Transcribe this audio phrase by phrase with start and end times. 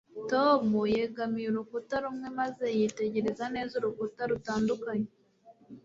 [0.31, 0.63] tom
[0.95, 5.09] yegamiye urukuta rumwe maze yitegereza neza urukuta rutandukanye